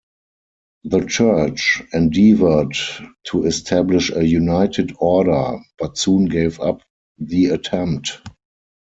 [0.85, 2.75] The church endeavored
[3.27, 6.81] to establish a United Order, but soon gave up
[7.19, 8.19] the attempt.